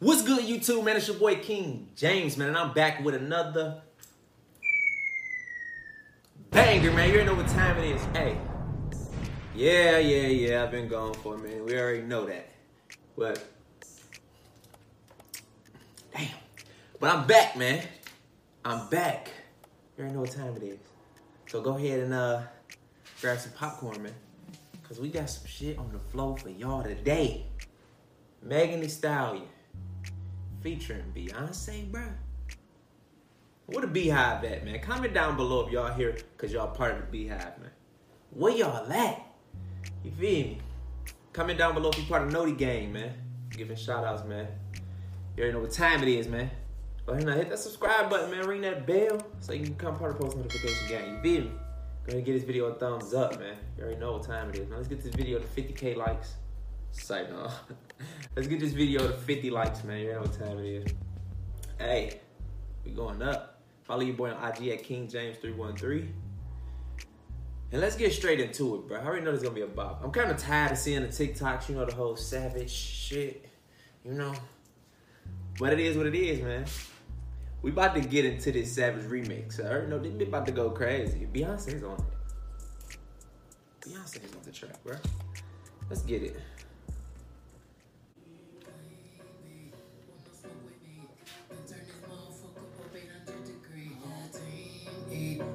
[0.00, 0.96] What's good, YouTube, man?
[0.96, 3.82] It's your boy King James, man, and I'm back with another
[6.50, 7.08] banger, man.
[7.08, 8.04] You already know what time it is.
[8.14, 8.38] Hey,
[9.56, 11.64] yeah, yeah, yeah, I've been gone for a minute.
[11.64, 12.48] We already know that.
[13.16, 13.44] But,
[16.14, 16.28] damn.
[17.00, 17.82] But I'm back, man.
[18.64, 19.32] I'm back.
[19.96, 20.78] You already know what time it is.
[21.48, 22.42] So go ahead and uh
[23.20, 24.14] grab some popcorn, man.
[24.84, 27.46] Cause we got some shit on the floor for y'all today.
[28.44, 29.48] Megan Thee Stallion
[30.62, 32.12] featuring Beyonce, bruh.
[33.66, 34.80] Where the Beyhive at, man?
[34.80, 37.70] Comment down below if y'all here cause y'all part of the Beyhive, man.
[38.30, 39.26] Where y'all at?
[40.02, 40.58] You feel me?
[41.32, 43.12] Comment down below if you part of the Noti Gang, man.
[43.50, 44.46] Giving shout outs, man.
[45.36, 46.50] You already know what time it is, man.
[47.06, 48.46] Go ahead and hit that subscribe button, man.
[48.46, 51.14] Ring that bell so you can become part of the post notification gang.
[51.14, 51.50] You feel me?
[51.50, 53.56] Go ahead and give this video a thumbs up, man.
[53.76, 54.68] You already know what time it is.
[54.68, 56.34] Now let's get this video to 50k likes.
[56.92, 57.50] Say no.
[58.36, 60.00] let's get this video to 50 likes, man.
[60.00, 60.94] You know what time it is.
[61.78, 62.20] Hey,
[62.84, 63.60] we going up.
[63.84, 66.12] Follow your boy on IG at King James 313
[67.72, 68.98] And let's get straight into it, bro.
[68.98, 70.02] I already know there's gonna be a bop.
[70.04, 73.48] I'm kind of tired of seeing the TikToks, you know, the whole savage shit,
[74.04, 74.34] you know.
[75.58, 76.66] But it is what it is, man.
[77.62, 79.64] We about to get into this Savage remix.
[79.64, 81.26] I already know this bit about to go crazy.
[81.32, 82.98] Beyonce's on it.
[83.80, 84.96] Beyonce's on the track, bro.
[85.88, 86.40] Let's get it.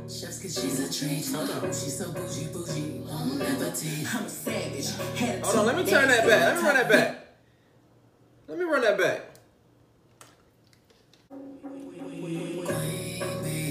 [0.09, 1.25] Chefs cause she's a treat.
[1.33, 1.67] Hold on.
[1.67, 3.01] She's so bougie, bougie.
[3.09, 4.05] I'm never tea.
[4.13, 4.89] I'm a savage.
[5.17, 6.55] Had Hold on, let me turn that back.
[6.55, 7.27] Let me run that back.
[8.47, 9.21] Let me run that back.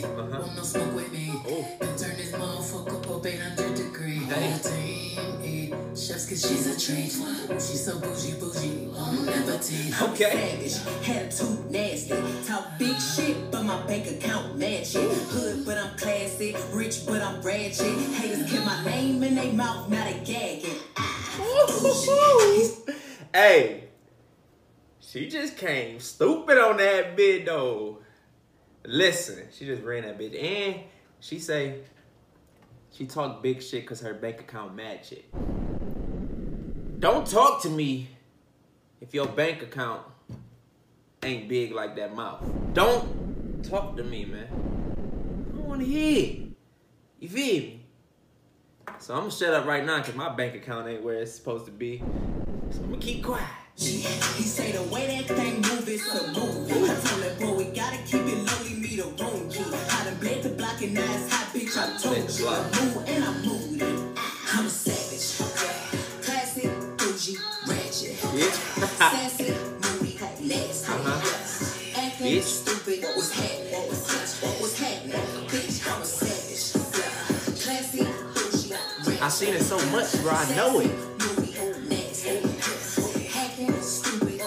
[0.04, 0.40] Uh-huh.
[0.40, 1.32] want no smoke with me.
[1.34, 1.66] Oh.
[1.80, 4.28] And turn this motherfucker up 800 degrees.
[4.28, 4.60] Damn.
[4.60, 5.74] Team eat.
[5.98, 7.12] Chefs cause she's a treat.
[7.60, 8.90] She's so bougie, bougie.
[8.96, 9.22] I'm.
[9.62, 10.58] Okay.
[10.60, 11.06] savage.
[11.06, 12.14] Had too nasty.
[12.46, 15.12] Talk big shit, but my bank account match it.
[15.30, 15.51] Hood,
[16.42, 17.86] Rich, but I'm ratchet.
[17.86, 20.74] Haters keep my name in their mouth, not a gagging.
[23.34, 23.84] Hey,
[25.00, 28.00] she just came stupid on that bit though.
[28.84, 30.80] Listen, she just ran that bit, and
[31.20, 31.78] she say
[32.90, 35.24] she talk big shit because her bank account match it.
[37.00, 38.08] Don't talk to me
[39.00, 40.02] if your bank account
[41.22, 42.44] ain't big like that mouth.
[42.74, 44.71] Don't talk to me, man.
[45.82, 46.48] I don't to hear.
[47.18, 47.80] You feel me?
[49.00, 51.66] So I'm gonna shut up right now because my bank account ain't where it's supposed
[51.66, 51.98] to be.
[52.70, 53.48] So I'm gonna keep quiet.
[53.74, 54.02] He
[54.44, 56.72] say the way that thing move is a movie.
[56.72, 59.64] I told that boy we gotta keep it low, leave me the room key.
[59.90, 61.76] I done bled the block and now it's hot, bitch.
[61.76, 62.46] I told you.
[62.46, 64.14] I move and I move.
[64.16, 65.38] Ah, I'm a savage.
[66.22, 68.14] Classic, bougie, ratchet.
[68.98, 69.71] Sassy,
[79.42, 80.30] seen it so much, bro.
[80.30, 80.90] I know it.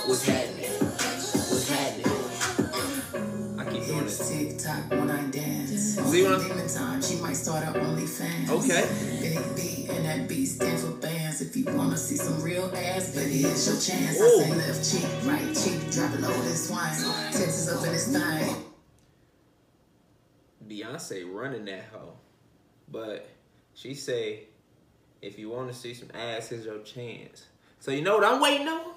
[0.07, 0.72] What's happening?
[0.72, 3.59] What's happening?
[3.59, 4.91] I keep doing it.
[4.91, 5.95] when I dance.
[6.11, 8.50] See what I'm- Demon time, she might start her OnlyFans.
[8.50, 8.88] Okay.
[9.19, 11.41] Big B and that B stand for bands.
[11.41, 14.17] If you wanna see some real ass, baby, here's your chance.
[14.17, 14.39] Ooh.
[14.39, 16.95] I say left cheek, right cheek, drop it low this wine.
[17.34, 18.63] Texas up in this thing.
[20.69, 22.13] Beyonce running that hoe.
[22.88, 23.28] But
[23.73, 24.47] she say,
[25.25, 27.47] if you want to see some ass, here's your chance.
[27.80, 28.94] So you know what I'm waiting on?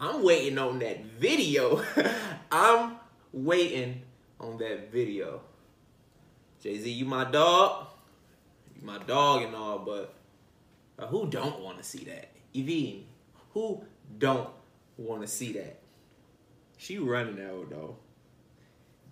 [0.00, 1.82] I'm waiting on that video.
[2.52, 2.96] I'm
[3.32, 4.02] waiting
[4.40, 5.40] on that video.
[6.60, 7.86] Jay-Z, you my dog.
[8.76, 10.14] You my dog and all, but
[10.98, 12.30] uh, who don't want to see that?
[12.52, 13.02] Feel?
[13.54, 13.82] Who
[14.18, 14.50] don't
[14.96, 15.78] want to see that?
[16.76, 17.96] She running hoe, though.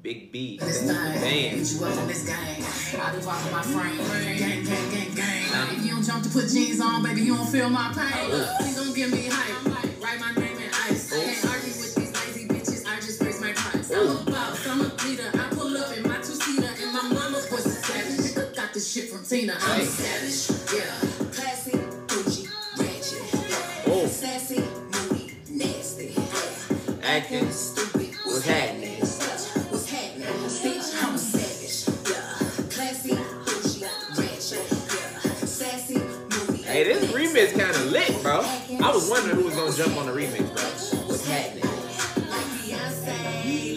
[0.06, 0.56] Big B.
[0.58, 1.66] This thing, band.
[1.66, 2.62] you up in this gang.
[3.02, 4.38] I be walking my frame.
[4.38, 5.76] Gang, gang, gang, gang.
[5.76, 8.30] If you don't jump to put jeans on, baby, you don't feel my pain.
[8.60, 9.66] Please don't give me hype.
[10.00, 11.10] Write my name in ice.
[11.10, 11.50] Can't oh.
[11.50, 12.86] argue with these lazy bitches.
[12.86, 13.90] I just raise my price.
[13.90, 14.24] I'm a oh.
[14.26, 14.68] boss.
[14.68, 15.28] I'm a leader.
[15.34, 18.54] I pull up in my two-seater and my mama's voice is savage.
[18.54, 19.56] Got this shit from Tina.
[19.58, 20.70] I'm a savage.
[20.72, 21.34] Yeah.
[21.34, 22.46] Classy, bougie,
[22.78, 23.88] ratchet.
[23.88, 24.06] Oh.
[24.06, 24.62] Sassy,
[24.94, 26.14] moody, nasty.
[27.02, 27.50] Acting.
[27.50, 28.14] stupid.
[28.24, 28.85] What's happening?
[36.76, 38.42] Hey, this remix kind of lit, bro.
[38.84, 40.62] I was wondering who was gonna jump on the remix, bro.
[41.06, 41.64] What's happening?
[42.28, 43.76] Like Beyonce,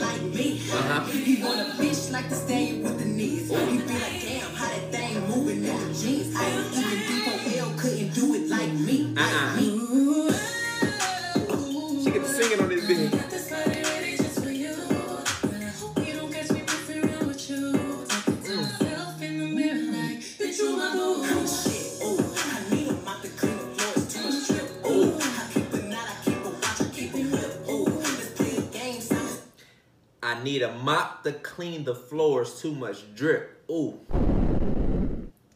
[30.49, 32.59] need a mop to clean the floors.
[32.59, 33.63] Too much drip.
[33.69, 33.99] Ooh.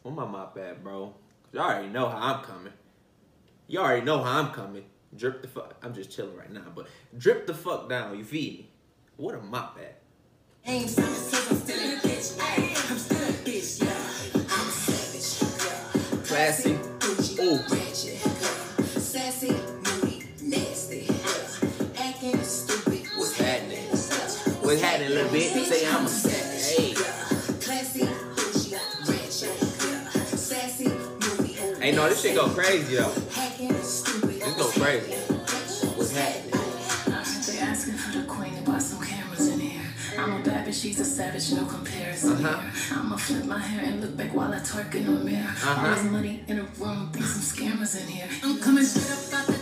[0.02, 1.14] Where my mop at, bro?
[1.52, 2.72] Y'all already know how I'm coming.
[3.66, 4.84] You all already know how I'm coming.
[5.16, 5.74] Drip the fuck.
[5.82, 6.86] I'm just chilling right now, but
[7.16, 8.16] drip the fuck down.
[8.18, 8.70] You feed me?
[9.16, 10.00] What a mop at?
[25.64, 26.76] Say I'm a savage.
[26.76, 26.94] Hey.
[27.64, 28.74] Classy, bougie,
[29.08, 30.10] ratchet, yeah.
[30.36, 30.88] Sassy,
[31.80, 33.12] Hey, no, this shit go crazy though.
[33.32, 34.40] Hacking, stupid.
[34.40, 35.12] This go crazy.
[35.96, 36.50] What's happening?
[37.46, 39.80] They asking for the queen and bought some cameras in here.
[40.18, 42.60] I'm a bad bitch, she's a savage, no comparison Uh-huh.
[42.60, 42.98] here.
[42.98, 45.44] I'ma flip my hair and look back while I twerk in the mirror.
[45.48, 45.88] Uh-huh.
[45.88, 48.28] All this money in a room, think some scammers in here.
[48.44, 49.53] I'm coming straight up out the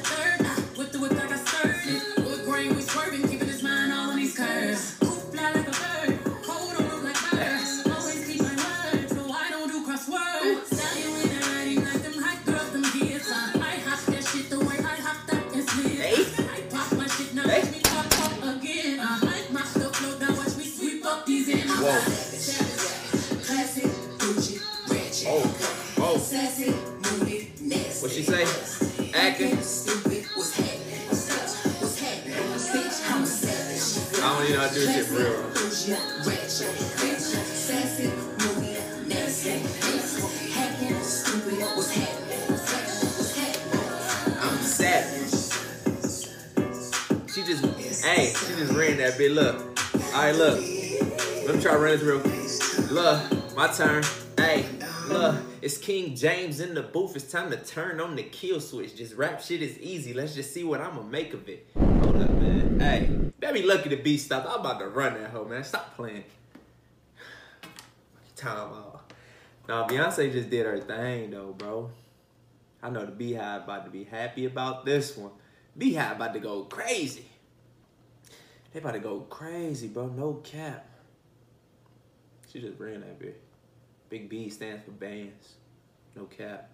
[28.02, 28.42] What she say?
[29.14, 29.52] Acting.
[34.18, 35.52] I don't even know how to do shit for real.
[48.02, 49.30] Hey, she just ran that bit.
[49.30, 50.58] Look, all right, look.
[51.46, 52.90] Let me try to run this real quick.
[52.90, 54.02] Look, my turn.
[54.36, 54.66] Hey,
[55.08, 57.14] look, it's King James in the booth.
[57.14, 58.96] It's time to turn on the kill switch.
[58.96, 60.12] Just rap shit is easy.
[60.14, 61.68] Let's just see what I'ma make of it.
[61.78, 62.80] Hold up, man.
[62.80, 63.06] Hey,
[63.38, 64.48] better be lucky to be stopped.
[64.48, 65.62] I'm about to run that hoe, man.
[65.62, 66.24] Stop playing.
[68.36, 69.12] Time out.
[69.68, 71.92] Now, Beyonce just did her thing, though, bro.
[72.82, 75.30] I know the Beyhive about to be happy about this one.
[75.78, 77.26] Beyhive about to go crazy.
[78.72, 80.06] They about to go crazy, bro.
[80.06, 80.86] No cap.
[82.50, 83.40] She just ran that bit.
[84.08, 85.54] Big B stands for bands.
[86.16, 86.70] No cap.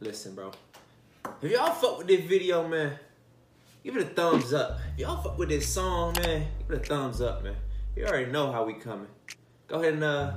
[0.00, 0.52] Listen, bro.
[1.40, 2.98] If y'all fuck with this video, man,
[3.82, 4.78] give it a thumbs up.
[4.94, 7.56] If y'all fuck with this song, man, give it a thumbs up, man.
[7.96, 9.08] You already know how we coming.
[9.68, 10.34] Go ahead and uh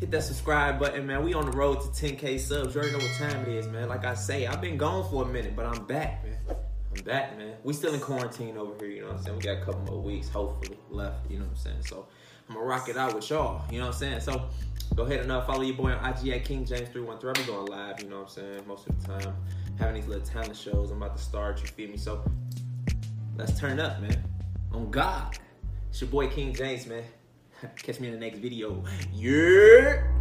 [0.00, 1.24] hit that subscribe button, man.
[1.24, 2.74] We on the road to 10k subs.
[2.74, 3.88] You already know what time it is, man.
[3.88, 6.56] Like I say, I've been gone for a minute, but I'm back, man.
[6.96, 7.54] I'm back, man.
[7.64, 9.36] We still in quarantine over here, you know what I'm saying?
[9.36, 11.82] We got a couple more weeks, hopefully, left, you know what I'm saying?
[11.86, 12.06] So
[12.48, 14.20] I'm gonna rock it out with y'all, you know what I'm saying?
[14.20, 14.48] So
[14.94, 17.28] go ahead and uh, follow your boy on IG at King James 313.
[17.28, 19.36] I've been going live, you know what I'm saying, most of the time.
[19.78, 20.92] Having these little talent shows.
[20.92, 21.96] I'm about to start, you feel me?
[21.96, 22.22] So
[23.36, 24.22] let's turn up, man.
[24.72, 25.36] On God.
[25.90, 27.02] It's your boy King James, man.
[27.76, 28.84] Catch me in the next video.
[29.12, 30.13] Yeah.